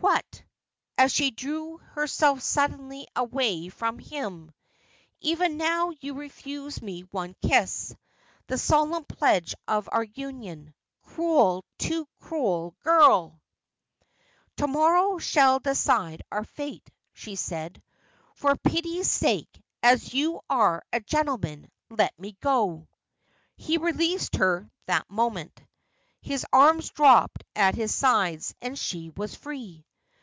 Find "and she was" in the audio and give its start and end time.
28.60-29.36